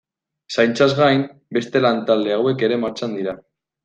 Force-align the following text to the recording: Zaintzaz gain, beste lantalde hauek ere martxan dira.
Zaintzaz 0.53 0.87
gain, 0.99 1.21
beste 1.57 1.81
lantalde 1.87 2.33
hauek 2.37 2.65
ere 2.69 2.81
martxan 2.85 3.15
dira. 3.19 3.37